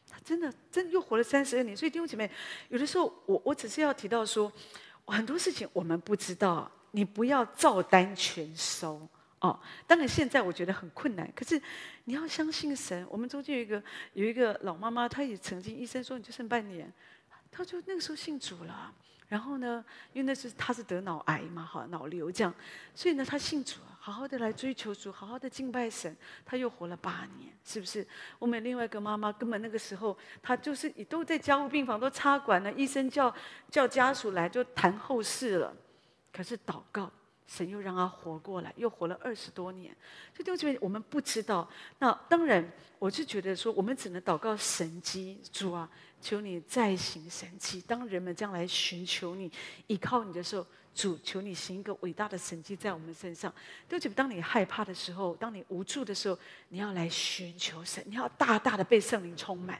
[0.09, 1.77] 他真的真的又活了三十二年。
[1.77, 2.29] 所以弟兄姐妹，
[2.69, 4.51] 有的时候我我只是要提到说，
[5.05, 9.07] 很多事情我们不知道，你不要照单全收
[9.43, 9.59] 哦。
[9.85, 11.61] 当然现在我觉得很困难，可是
[12.05, 13.05] 你要相信神。
[13.09, 16.91] 我们中间有一个有一个老妈妈，她也曾经医生说你就剩半年，
[17.51, 18.91] 她就那个时候信主了。
[19.29, 22.53] 然后呢，因为那是她是得脑癌嘛，哈，脑瘤这样，
[22.93, 28.05] 所以呢，她信主，好好的来追求主，好好的敬拜神，她又活了八年，是不是？
[28.37, 33.33] 我们另外一个妈妈，根本那个时候她就是都在加护病房都插管了，医生叫
[33.71, 35.75] 叫家属来就谈后事了，
[36.31, 37.11] 可是祷告，
[37.53, 39.95] 神又让他活过来，又活了二十多年。
[40.33, 41.69] 所以弟兄姐妹，我们不知道。
[41.99, 45.87] 那当然，我是觉得说，我们只能祷告神迹，主啊。
[46.19, 47.83] 求你再行神迹。
[47.85, 49.51] 当人们将来寻求你、
[49.87, 53.53] 依靠你的时候，主，求你行一个伟大的神迹在我们身上。
[53.89, 56.39] 对不起，当你害怕的时候，当你无助的时候，
[56.69, 59.77] 你要来寻求神，你要大大的被圣灵充满。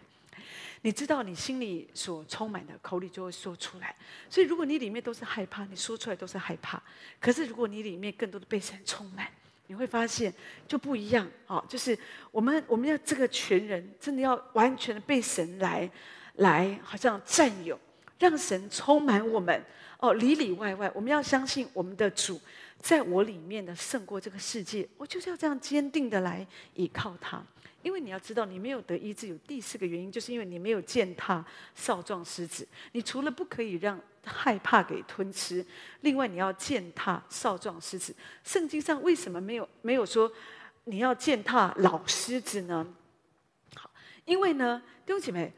[0.83, 3.95] 你知道你心里所充满的，口里就会说出来。
[4.29, 6.79] 所以，如果你里面都是害怕，你说出来都是害怕。
[7.19, 9.27] 可是，如果你里面更多的被神充满，
[9.65, 10.31] 你会发现
[10.67, 11.27] 就不一样。
[11.47, 11.97] 哦，就是
[12.31, 15.89] 我们我们要这个全人真的要完全的被神来。
[16.37, 17.79] 来，好像占有，
[18.17, 19.63] 让神充满我们
[19.99, 22.41] 哦，里里外外，我们要相信我们的主
[22.79, 24.89] 在我里面的胜过这个世界。
[24.97, 26.43] 我就是要这样坚定的来
[26.73, 27.39] 依靠他，
[27.83, 32.67] 因为你要知道，你没有得医治，有第四个原因，就是因为你没有践踏少壮狮子。
[32.93, 35.63] 你除了不可以让害怕给吞吃，
[36.01, 38.15] 另外你要践踏少壮狮子。
[38.43, 40.31] 圣经上为什么没有没有说
[40.85, 42.87] 你要践踏老狮子呢？
[43.75, 43.91] 好，
[44.25, 45.53] 因为呢，弟兄姐妹。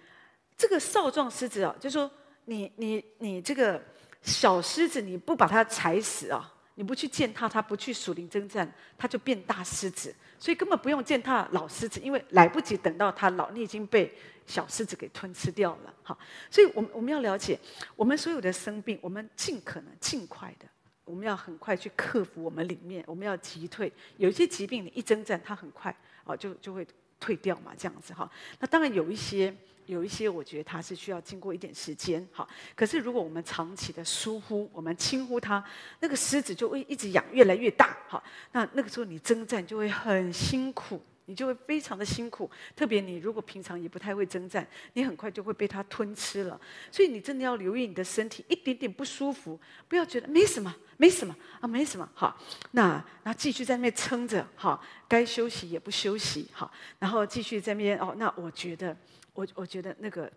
[0.58, 2.10] 这个少壮狮子啊，就是说
[2.46, 3.84] 你你你这个
[4.22, 10.14] 小狮子，你不把它踩死啊，你不去践踏它，不去属灵征战，它就变大狮子。
[10.38, 14.14] 所以根本不用践踏老狮子，因为来不及等到它老，你已经被
[14.46, 15.94] 小狮子给吞吃掉了。
[16.04, 16.18] 好，
[16.52, 17.58] 所以我们我们要了解，
[17.96, 20.66] 我们所有的生病，我们尽可能尽快的，
[21.06, 23.92] 我们要很快去克服我们里面，我们要击退。
[24.18, 26.86] 有一些疾病，你一征战，它很快啊就就会
[27.20, 28.30] 退掉嘛，这样子哈。
[28.60, 29.56] 那当然有一些。
[29.86, 32.48] 有一些，我觉得它是需要经过一点时间，好。
[32.76, 35.64] 可是如果我们长期的疏忽，我们轻忽它，
[36.00, 38.24] 那个狮子就会一直养，越来越大，好。
[38.52, 42.50] 那那个时候你征战就会很辛苦，你就会非常的辛苦。
[42.76, 46.60] 特别你如果平常也不太会征战，你很快就会被它吞吃了。
[46.92, 52.38] 所以你真的要留意你的身体一点点不舒服，不要觉得没什么，没什么啊，没什么，好。
[52.72, 58.16] 那那继续在那边撑着，好，该休息也不休息，好，然后继续在那边哦。
[58.18, 58.96] 那我觉得。
[59.36, 60.32] 我我觉得那个，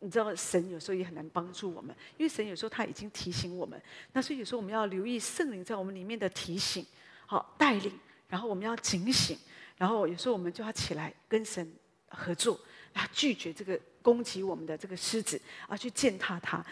[0.00, 3.80] 你知道，神有时候也很难帮助我们，因为神有时候他已经提醒我们，
[4.14, 6.84] 那所以有时候我们要留意圣灵在我们里面的提醒，
[7.26, 7.92] 好带领，
[8.28, 9.38] 然后我们要警醒，
[9.76, 11.70] 然后有时候我们就要起来跟神
[12.08, 12.58] 合作，
[12.94, 16.64] 来拒绝这个攻击我们的这个狮子，而去践踏它。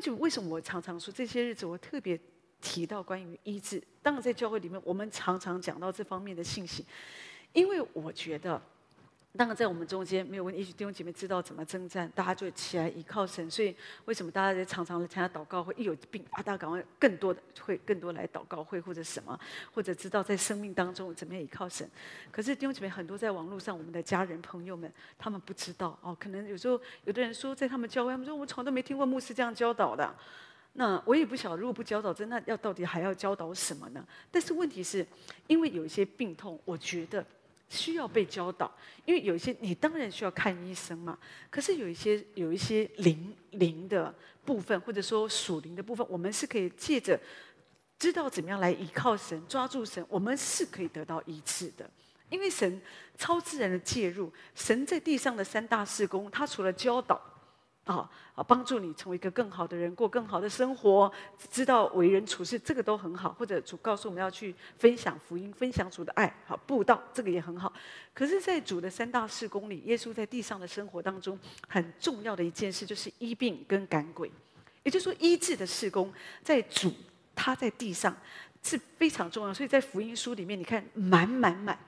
[0.00, 2.16] 就为什么我常常说这些日子我特别
[2.60, 3.82] 提到关于医治？
[4.00, 6.86] 当然在教会里面，我们常常讲到这方面的信息，
[7.52, 8.62] 因为我觉得。
[9.36, 13.48] 当然，在我们中间没有问题，也许弟兄姐妹知道怎么征战，大家就起来依靠神。
[13.50, 15.74] 所以，为什么大家在常常参加祷告会？
[15.76, 19.38] 一有病啊，大家赶快更多的会更多来祷告会或者什么，
[19.72, 21.88] 或者知道在生命当中怎么样依靠神。
[22.30, 26.16] 可是弟兄姐妹很多在网络上，我们的家人朋友们，他们不知道哦。
[26.18, 30.14] 可能有时候有的人说，在他们教会，他们说我从来都没听过牧师这样教导的。
[30.72, 34.06] 那我也不晓得，如果不教导真，那要到底还要教导什么呢？
[34.30, 35.06] 但是问题是，
[35.46, 37.24] 因为有一些病痛，我觉得。
[37.68, 38.72] 需要被教导，
[39.04, 41.18] 因为有一些你当然需要看医生嘛。
[41.50, 47.18] 可是有一些有一些灵灵的部分，或者说属灵的部分，我们是可以借着
[47.98, 51.88] 知道怎么样来依靠神、抓住神，我们是可以得到医治的。
[52.28, 52.80] 因为神
[53.16, 57.20] 超自然的介入，神在地上的三大事工，他除了教导。
[57.86, 58.42] 啊啊！
[58.42, 61.10] 帮助你成为一个更好的人，过更好的生活，
[61.50, 63.32] 知道为人处事，这个都很好。
[63.34, 67.72] 或者主告诉我们要去分享福音，分享主的爱，好布道，这个也很好。
[68.12, 74.28] 可是，在主的三大事工里，耶稣在地上的生活当中，很重要的一件事就是医病跟赶鬼。
[74.82, 76.92] 也就是说，医治的事工，在主
[77.36, 78.16] 他在地上
[78.64, 79.54] 是非常重要。
[79.54, 81.78] 所以在福音书里面，你看满满满。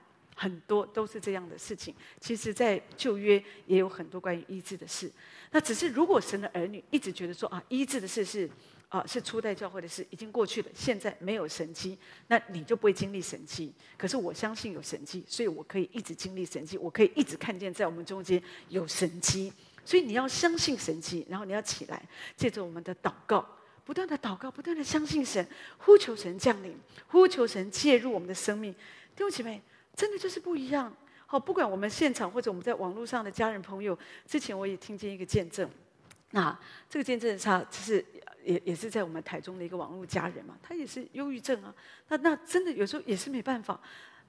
[0.41, 1.93] 很多都是这样的事情。
[2.21, 5.11] 其实，在旧约也有很多关于医治的事。
[5.51, 8.49] 那只是如果神的儿女一直觉得说啊，医治的事是
[8.89, 13.73] 啊是初代教会的事，已经过去了，现在没有神迹，那你就不会经历神迹。
[13.97, 19.53] 可是我相信有神迹，所以我可以一直经历神迹，我可以一直看见在我们中间有神迹。
[19.85, 22.03] 所以你要相信神迹，然后你要起来，
[22.37, 23.47] 借着我们的祷告，
[23.85, 25.47] 不断的祷告，不断的相信神，
[25.79, 28.73] 呼求神降临，呼求神介入我们的生命。
[29.17, 29.63] 弟兄姐妹。
[29.97, 30.97] 真的就是不一样。
[31.31, 35.69] 好，不管我们现场或者我们在网络上的家人朋友，之前我也听见一个见证，
[36.31, 38.03] 那这个见证他就是
[38.43, 41.75] 也也是在我们台中的一个网络家人嘛，他也是忧郁症啊。
[42.09, 43.79] 那那真的有时候也是没办法。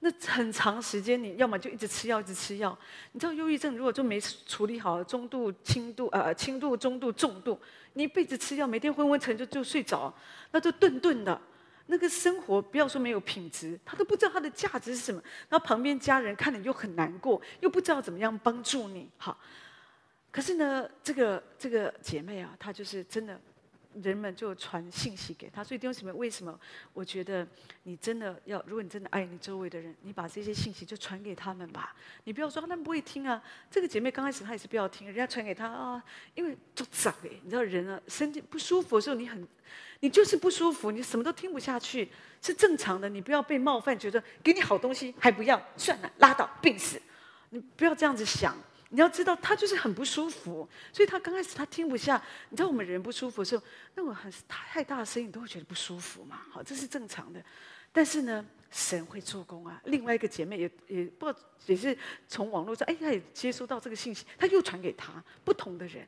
[0.00, 2.78] 那很长时间，你要么就一直吃药，一直吃药。
[3.12, 7.58] 你知道忧郁症如果就没处理好，中度、轻度，呃，轻度、中度、重度，
[7.94, 10.12] 你一辈子吃药，每天昏昏沉沉就就睡着，
[10.52, 11.40] 那就顿顿的。
[11.90, 15.20] 那个生活不要说没有品质，他都不知道他的价值是什么。
[15.48, 19.10] 然后旁边家人看了又很难过，又不知道怎么样帮助你。
[19.18, 19.38] 好，
[20.30, 23.38] 可是呢，这个这个姐妹啊，她就是真的。
[24.02, 26.58] 人们就传信息给他，所以弟兄姊妹，为什么
[26.92, 27.46] 我觉得
[27.82, 31.94] 你真的要，如果你真的爱你周围的人，你把这些信息就传给他们吧。
[32.24, 33.42] 你不要说他们不会听啊。
[33.70, 36.02] 这个姐妹刚开始她也是不要听，人家传给她啊，
[36.34, 39.46] 因为就长哎，你知道人啊，身体不舒服的时候，你很，
[40.00, 42.08] 你就是不舒服，你什么都听不下去，
[42.40, 43.08] 是正常的。
[43.08, 47.00] 你不要被冒犯，觉得给你好东西还不要，算了，拉倒，病死。
[47.50, 48.56] 你不要这样子想。
[48.90, 52.20] 你要知道，他就是很不舒服，所以他刚开始他听不下。
[52.48, 53.62] 你知道我们人不舒服的时候，
[53.94, 56.42] 那种很太大的声音，你都会觉得不舒服嘛。
[56.50, 57.42] 好，这是正常的。
[57.92, 59.80] 但是呢，神会做工啊。
[59.84, 61.96] 另外一个姐妹也也不知道，也是
[62.28, 65.12] 从网络上，哎，她也接收到这个信息，她又传给他
[65.44, 66.06] 不同的人，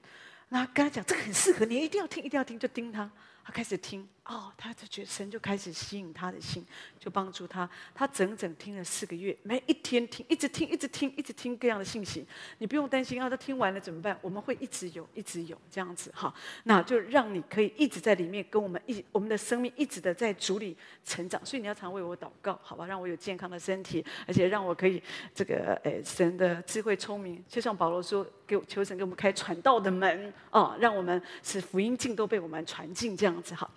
[0.48, 3.10] 那跟他讲这个很适合你，一定要听，一定要听，就盯他。
[3.44, 6.64] 他开始听，哦，他就觉得神就开始吸引他的心，
[6.98, 7.68] 就帮助他。
[7.92, 12.24] 他整整听了四个月，每一天听，一直听，一直听，一直听各样的信息。
[12.58, 14.16] 你不用担心啊，他听完了怎么办？
[14.22, 16.32] 我们会一直有，一直有这样子哈。
[16.62, 21.44] 那就让你可以一直在里面跟我们一，我们的生命一直的在主里成长。
[21.44, 22.86] 所以你要常为我祷告，好吧？
[22.86, 25.02] 让我有健康的身体，而且让我可以
[25.34, 33.32] 这个诶，神的智慧聪明，就像保罗说，给我求神给我们开传道的门哦，让我们使福音尽都被我们传进这样。
[33.42, 33.68] 子哈，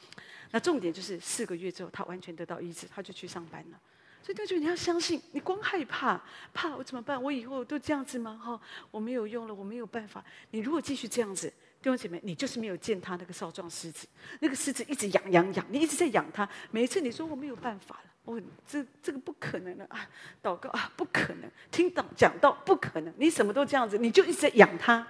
[0.55, 3.79] 那重点就是四个月之后，他完全得到医治，他就去上班了。
[4.23, 6.17] 所以他就你要相信，你光害怕，
[6.53, 7.21] 怕我怎么办？
[7.21, 8.39] 我以后都这样子吗？
[8.41, 8.57] 哈，
[8.89, 10.23] 我没有用了，我没有办法。
[10.51, 11.49] 你如果继续这样子，
[11.81, 14.07] 弟兄姐妹，你就是没有见他那个少壮狮子，
[14.39, 16.47] 那个狮子一直养养养，你一直在养他。
[16.71, 20.09] 每一次你说我没有办法了，我这这个不可能了啊，
[20.41, 25.05] 祷告啊不可能，听到讲到不可能，你什么都这样子，你就一直在养他，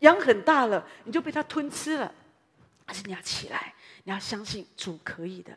[0.00, 2.12] 养很大了，你就被他吞吃了。
[2.88, 3.74] 但是你要起来，
[4.06, 5.52] 你要相信主可以的。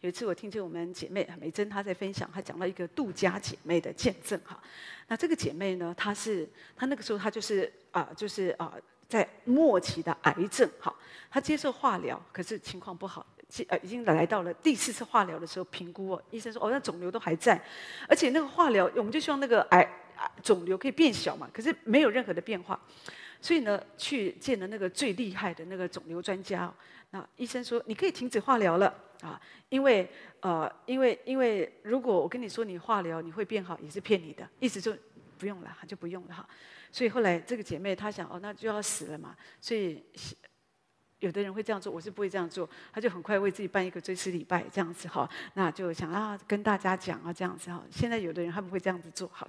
[0.00, 4.58] 有一次我听见我们姐妹美珍她在分享，她讲到一个杜家姐妹的见证哈。
[5.06, 8.72] 那这个姐妹呢，她是她那个时候她就是啊、就是啊、
[9.06, 10.94] 在末期的癌症哈。
[11.30, 13.26] 她接受化疗，可是情况不好，
[13.68, 17.62] 呃已经来到了第四次化疗的时候评估哦，医生说哦那肿瘤都还在，
[18.08, 19.86] 而且那个化疗我们就希望那个癌
[20.42, 22.80] 肿瘤可以变小嘛，可是没有任何的变化。
[23.40, 26.72] 所以呢，去见了那个最厉害的那个肿瘤专家，
[27.10, 30.08] 那医生说你可以停止化疗了啊，因为
[30.40, 34.94] 呃，因为因为如果我跟你说你化疗你会变好，也是骗你的，意思就
[35.38, 36.46] 不用了，就不用了哈。
[36.92, 40.04] 所以后来这个姐妹她想哦，那就要死了嘛，所以
[41.20, 47.82] 有的人会这样做，我是不会这样做，她就很快为自己办一个追思礼拜这样子哈，那就想啊跟大家讲啊这样子哈。
[47.90, 49.48] 现在有的人他们会这样子做哈，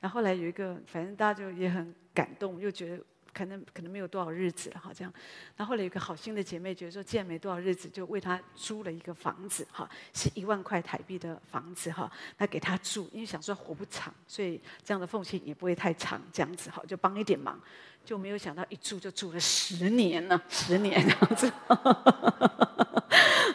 [0.00, 3.04] 那后来有一个，反正大家就也很感动，又觉得。
[3.34, 5.12] 可能可能没有多少日子了哈，这样。
[5.56, 17.60] 然后后来有个好心的姐妹觉得说，既然没多少日子，就为她租了一个房子哈，是一万块台币的房子哈，那给她住，因为想说活不长，所以这样的缝隙也不会太长，这样子哈，就帮一点忙，
[18.04, 21.52] 就没有想到一住就住了十年呢，十年这样子。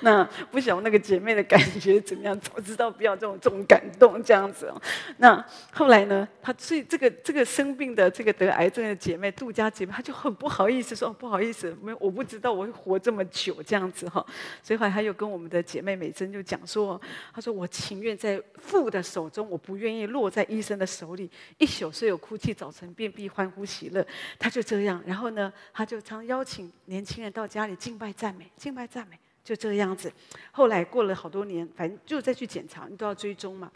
[0.01, 2.39] 那不晓得那个姐妹的感觉怎么样？
[2.39, 4.81] 早知道不要这种这种感动这样子哦。
[5.17, 6.25] 那后来呢？
[6.41, 14.25] 她所以这个这个生病的这个得癌症的姐妹杜家姐妹，她就很不好意思说：“不好意思，没我不知道我会活这么久这样子哈。”
[14.63, 16.99] 所以后来她又跟我们的姐妹美珍就讲说
[17.35, 21.29] ：“她说我情愿在父的手中，我不愿意落在医生的手里。
[21.57, 24.05] 一宿虽有哭泣，早晨便必欢呼喜乐。”
[24.39, 29.19] 他就这样，然后呢，他就常邀请年轻人到家里敬拜赞美，敬拜赞美。
[29.43, 30.11] 就这个样子，
[30.51, 33.71] 后来过了好多年，反正就再去检查，你都要追踪嘛。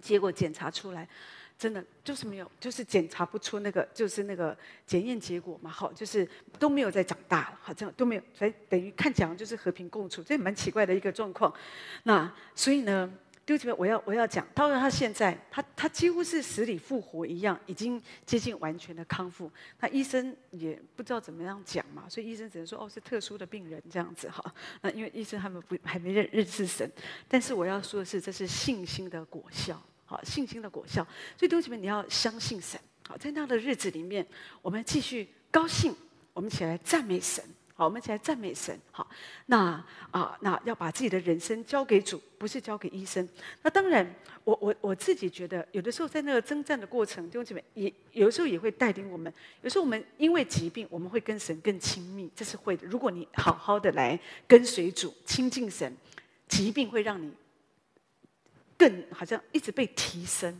[0.00, 1.08] 结果检查出来，
[1.56, 5.70] 真的就是没有，就是检查不出那个，就是那个检验结果嘛。
[5.70, 6.28] 好，就是
[6.58, 11.52] 都没有再长大了，好，像都没有，所以等于看起来就是和平共处，这蛮奇怪的一个状况。
[12.02, 13.12] 那所以呢？
[13.46, 19.48] 弟兄们，我要我要讲，他说他现在他他几乎是死里复活一样，已经接近完全的康复。
[19.78, 24.44] 那医生也不知道怎么样讲嘛，所以医生只能说哦，是特殊的病人这样子哈。
[24.82, 26.90] 那因为医生他们不还没认认识神，
[27.28, 31.06] 但是我要说的是，这是信心的果效，好，信心的果效。
[31.38, 34.26] 所以弟兄们，你要相信神，好，在那样的日子里面，
[34.60, 35.94] 我们继续高兴，
[36.32, 37.44] 我们起来赞美神。
[37.78, 38.74] 好，我们一起来赞美神。
[38.90, 39.06] 好，
[39.44, 43.28] 那啊，那要把自己的人生交给主，不是交给医生。
[43.62, 44.14] 那当然，
[44.44, 49.30] 我我我自己觉得，有的时候在那个征战的过程，弟兄姐妹也有的时候也会带领我们。
[49.60, 52.86] 有时候我们因为疾病，我们会跟神更亲密，这是会的。
[52.86, 54.18] 如果你好好的来
[54.48, 55.94] 跟随主、亲近神，
[56.48, 57.30] 疾病会让你
[58.78, 60.58] 更好像一直被提升。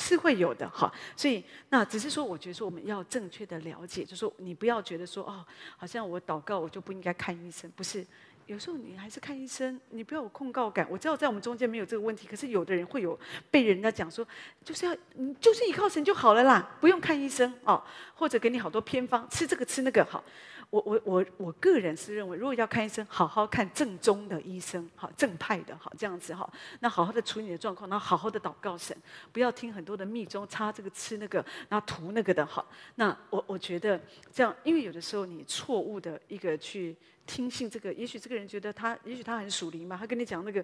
[0.00, 5.44] 是会有的哈，所以那只是说，我觉得说我们要正确的了解，就是说你不要觉得说哦，
[5.76, 8.06] 好像我祷告我就不应该看医生，不是，
[8.46, 10.86] 有时候你还是看医生，你不要有控告感。
[10.88, 13.18] 我知道在我们中间没有这个问题，可是有的人会有
[13.50, 14.24] 被人家讲说，
[14.64, 17.82] 就是要你就是依靠神就好了啦，不用看医生哦，
[18.14, 20.22] 或者给你好多偏方，吃这个吃那个好。
[20.70, 26.46] 我我我我个人是认为，如果要看医生，好好看正宗的医生，好正派的，好这样子哈。
[26.80, 28.94] 那好好的处理你的状况，然后好好的祷告神，
[29.32, 32.70] 不要听很多的密宗，擦这个吃那个，然后涂那个的好。
[32.96, 33.98] 那我我觉得
[34.30, 36.94] 这样，因为有的时候你错误的一个去
[37.26, 40.62] 听信这个，也许这个人觉得他，也许他很属灵嘛，他跟你讲那个，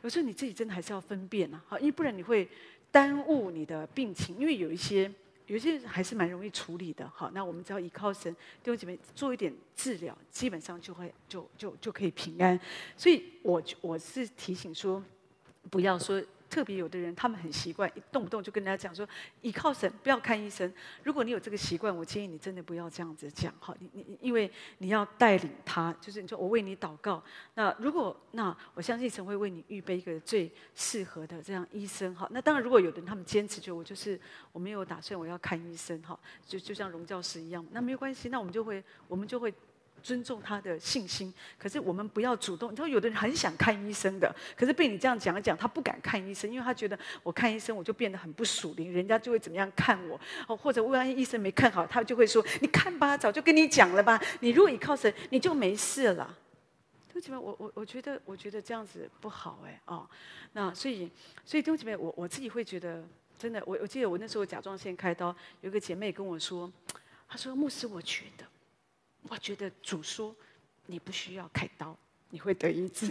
[0.00, 2.48] 有时候你自己真的还是要分辨呐，好，因为不然你会
[2.90, 5.12] 耽误你的病情，因为有一些。
[5.46, 8.32] 有些还是蛮容易处理的，好，那我们只要依靠神，
[8.62, 12.58] 弟兄姐妹做一点治疗，基本上就会就就就可以平安。
[12.96, 15.02] 所以我我是提醒说，
[15.70, 16.22] 不要说。
[16.54, 19.04] 特别有的人，他们很习惯，一动不动就跟人家讲说，
[19.40, 20.72] 依靠神，不要看医生。
[21.02, 24.48] 如果你有这个习惯，我建议你真的不要这样子讲，好，你你因为
[24.78, 27.20] 你要带领他，就是你说我为你祷告。
[27.56, 32.28] 那如果那我相信神会为你预备一个最适合的这样医生，好。
[32.30, 34.20] 那当然，如果有的人他们坚持就我就是
[34.52, 39.52] 我没有打算我要看医生，哈，就就像荣教师一样，那没有关系，那我们就会我们就会。
[40.04, 42.70] 尊重他的信心，可是我们不要主动。
[42.70, 56.38] 你说有的人很想看医生的，可是被你这样讲一讲，他不敢看医生，因为他觉得我看医生我就变得很不属灵，人家就会怎么样看我哦，或者万一医生没看好，他就会说：“你看吧，早就跟你讲了吧，你如果依靠神，你就没事了。”
[57.08, 60.06] 弟兄姐妹，我我我觉得我觉得这样子不好哎哦，
[60.52, 61.10] 那所以
[61.46, 63.02] 所以弟兄姐妹，我我自己会觉得
[63.38, 66.70] 真的，我我记得我那时候甲状腺开刀，有个姐妹跟我说，
[67.26, 68.44] 她说牧师，我觉得。
[69.28, 70.34] 我觉得主说
[70.86, 71.96] 你不需要开刀，
[72.30, 73.10] 你会得医治。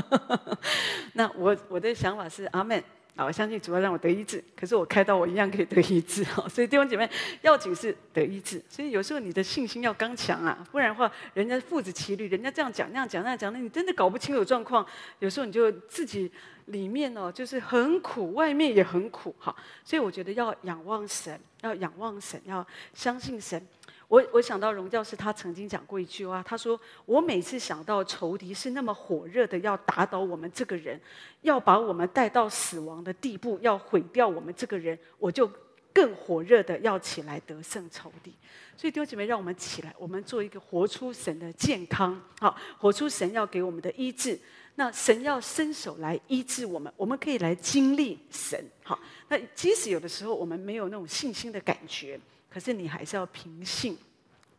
[1.14, 2.78] 那我我的想法是阿门
[3.14, 4.44] 啊，我相信主要让我得医治。
[4.54, 6.46] 可是我开刀我一样可以得医治哈。
[6.50, 7.10] 所以弟兄姐妹，
[7.40, 8.62] 要紧是得医治。
[8.68, 14.86] 所以有时候你的信心要刚强啊，不然的话，人家父子骑驴，人家这样讲那样讲那样讲，那你真的搞不清楚状况。
[15.20, 16.30] 有时候你就自己
[16.66, 19.56] 里面哦，就是很苦，外面也很苦哈。
[19.82, 23.66] 所以我觉得要仰望神，要仰望神，要相信神。
[24.08, 31.00] 我我想到荣教师，他曾经讲过一句话，他说：“我每次想到仇敌是那么火热的要打倒我们这个人，
[31.42, 35.50] 要把我们带到死亡的地步，要毁掉我们这个人，我就
[35.92, 38.32] 更火热的要起来得胜仇敌。”
[38.76, 44.38] 所以弟兄姐妹，让我们起来，我们做一个活出神的健康，好，活出神要给我们的医治。
[44.78, 48.62] 那神要伸手来医治我们，我们可以来经历神。
[48.84, 48.98] 好，
[49.28, 52.20] 那即使有的时候我们没有那种信心的感觉。
[52.56, 53.98] 可是你还是要凭信，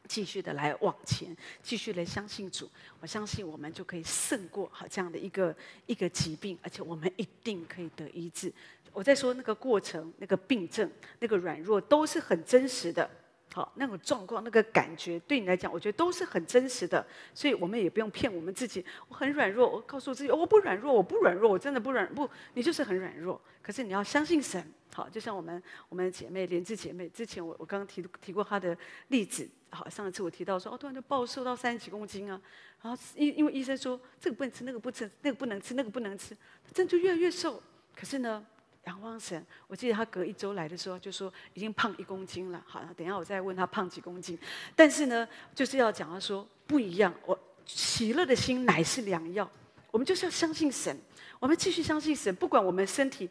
[0.07, 2.69] 继续的来往前，继续来相信主。
[2.99, 5.55] 我相信我们就可以胜过好这样的一个
[5.87, 8.53] 一个疾病，而且我们一定可以得医治。
[8.93, 10.87] 我在说那个过程，那个病症，
[11.17, 13.09] 那个软弱，都是很真实的。
[13.51, 17.03] 好，那种状况，那个感觉，对你来讲，我觉得都是很真实的。
[17.33, 18.85] 所以我们也不用骗我们自己。
[19.07, 23.41] 我很软弱，我告诉自己，我不软弱，我不软弱，我真的不软不，你就是很软弱。
[23.63, 24.63] 可是你要相信神。
[24.97, 28.75] 好，就像我们我们姐妹莲枝姐妹，之前我我刚刚提提过她的
[29.09, 29.47] 例子。
[29.69, 32.41] 好，上一次我提到说，哦，突然就暴瘦到三十几公斤啊，
[32.81, 36.35] 然后因因为医生说这个不能吃，那个不吃，那个不能吃，那个不能吃，
[36.73, 37.61] 真就越来越瘦。
[37.95, 38.43] 可是呢，
[38.85, 42.63] 仰望神，我记得她隔一周来的时候就说已经胖一公斤了。
[42.65, 44.35] 好，等一下我再问她胖几公斤。
[44.75, 49.47] 但是呢，就是要讲她说不一样，我喜乐的心乃是良药。
[49.91, 50.97] 我们就是要相信神，
[51.39, 53.29] 我们继续相信神，不管我们身体。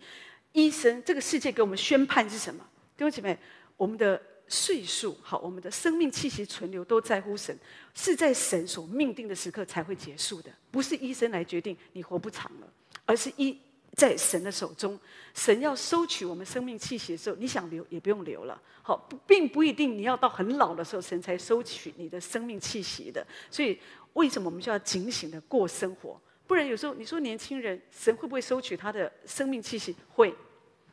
[0.56, 2.66] 医生，这个世界给我们宣判是什么？
[2.96, 3.38] 弟兄姐妹，
[3.76, 7.54] 我们的岁数好，我们的生命气息存留都在乎神，
[7.92, 12.66] 是在神所命定的时刻才会结束的，不是医生来决定你活不长了，
[13.04, 13.54] 而是医
[13.92, 14.98] 在神的手中。
[15.34, 18.58] 神要收取我们生命气息的时候，你想留也不用留了。
[18.80, 18.96] 好，
[19.26, 23.22] 并不一定你要到很老的时候，神才收取你的生命气息的。
[23.50, 23.78] 所以，
[24.14, 26.18] 为什么我们就要警醒的过生活？
[26.46, 29.94] 不然有时候你说年轻人，神会不会收取他的生命气息？
[30.08, 30.34] 会。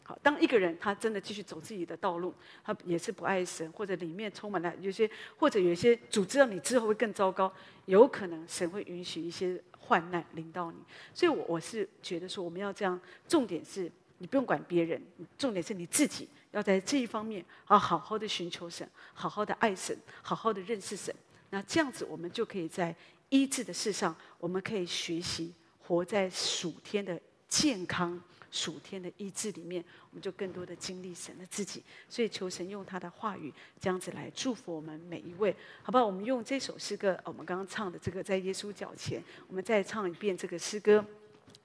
[0.05, 7.51] 好，当一个人他真的继续走自己的道路，他也是不爱神，或者里面充满了有些，或者有一些主知道你之后会更糟糕，
[7.85, 10.77] 有可能神会允许一些患难临到你。
[11.13, 12.99] 所以，我我是觉得说，我们要这样，
[13.29, 15.01] 重点是你不用管别人，
[15.37, 21.15] 重点是你自己要在这一方面要好好的寻求神，好好的爱神，好好的认识神。
[21.49, 22.93] 那这样子，我们就可以在
[23.29, 28.21] 医治的事上，我们可以学习活在属天的健康、
[28.53, 31.83] 属天的意志里面，我们就更多的经历神的自己。
[32.07, 36.05] 所以求神用他的话语这样子来祝福我们每一位，好不好？
[36.05, 41.03] 我们用这首诗歌，我们刚刚唱的这个在耶稣脚前，我们再唱一遍这个诗歌，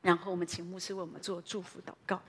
[0.01, 2.23] 然后我们请牧师为我们做祝福祷告。